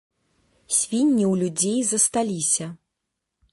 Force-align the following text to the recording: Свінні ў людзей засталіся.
Свінні 0.77 1.25
ў 1.31 1.43
людзей 1.43 1.77
засталіся. 1.91 2.65